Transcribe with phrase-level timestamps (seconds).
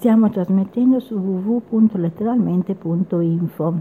[0.00, 3.80] Stiamo trasmettendo su www.letteralmente.info.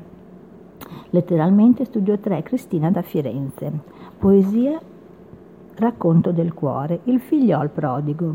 [1.12, 3.72] Letteralmente Studio 3 Cristina da Firenze.
[4.17, 4.77] Poesia
[5.75, 7.00] Racconto del cuore.
[7.05, 8.34] Il figliol prodigo.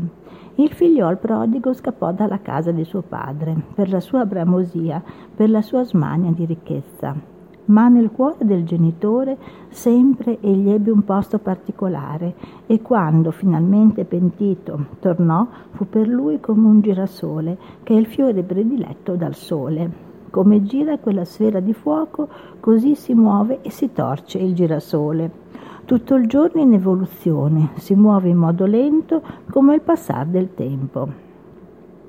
[0.55, 5.03] Il figliol prodigo scappò dalla casa di suo padre per la sua bramosia,
[5.35, 7.34] per la sua smania di ricchezza
[7.65, 9.37] ma nel cuore del genitore
[9.69, 16.67] sempre egli ebbe un posto particolare e quando finalmente pentito tornò fu per lui come
[16.67, 20.03] un girasole che è il fiore prediletto dal sole.
[20.29, 22.27] Come gira quella sfera di fuoco,
[22.59, 25.43] così si muove e si torce il girasole.
[25.85, 31.23] Tutto il giorno in evoluzione, si muove in modo lento come il passare del tempo.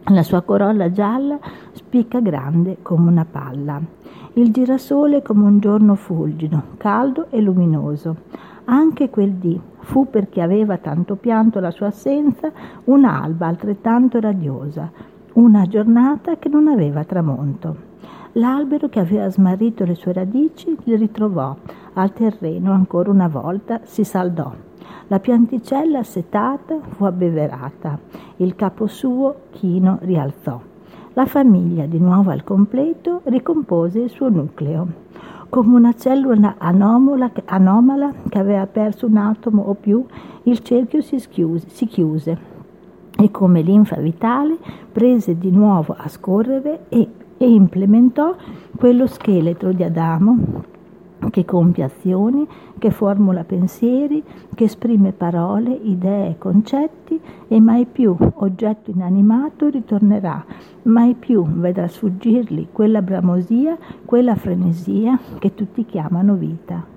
[0.07, 1.38] La sua corolla gialla
[1.73, 3.80] spicca grande come una palla.
[4.38, 8.16] Il girasole come un giorno fulgido, caldo e luminoso.
[8.66, 12.52] Anche quel dì fu perché aveva tanto pianto la sua assenza
[12.84, 14.90] un'alba altrettanto radiosa,
[15.36, 17.76] una giornata che non aveva tramonto.
[18.32, 21.56] L'albero che aveva smarrito le sue radici li ritrovò
[21.95, 24.52] al terreno ancora una volta, si saldò
[25.09, 27.98] la pianticella setata fu abbeverata,
[28.38, 30.60] il capo suo chino rialzò.
[31.16, 34.86] La famiglia, di nuovo al completo, ricompose il suo nucleo.
[35.48, 40.04] Come una cellula anomala, anomala che aveva perso un atomo o più,
[40.42, 42.38] il cerchio si, schiuse, si chiuse
[43.18, 44.59] e come linfa vitale
[44.92, 48.37] prese di nuovo a scorrere e, e implementò
[48.76, 50.64] quello scheletro di Adamo
[51.30, 52.46] che compie azioni,
[52.78, 54.22] che formula pensieri,
[54.54, 60.44] che esprime parole, idee, concetti e mai più oggetto inanimato ritornerà,
[60.82, 66.96] mai più vedrà sfuggirgli quella bramosia, quella frenesia che tutti chiamano vita.